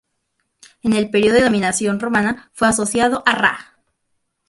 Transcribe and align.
En 0.81 0.93
el 0.93 1.11
periodo 1.11 1.35
de 1.35 1.43
dominación 1.43 1.99
romana 1.99 2.49
fue 2.55 2.67
asociado 2.67 3.21
a 3.27 3.35
Ra. 3.35 3.77